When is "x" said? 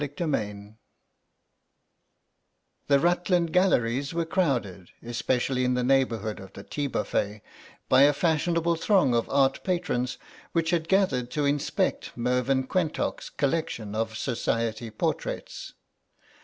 0.35-0.59